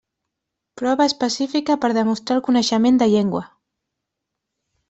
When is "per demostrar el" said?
1.83-2.43